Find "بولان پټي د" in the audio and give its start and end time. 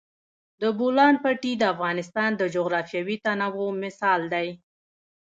0.79-1.63